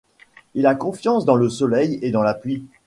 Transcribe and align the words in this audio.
Il 0.55 0.65
a 0.65 0.73
confiance 0.73 1.25
dans 1.25 1.35
le 1.35 1.47
soleil 1.47 1.99
et 2.01 2.09
dans 2.09 2.23
la 2.23 2.33
pluie. 2.33 2.65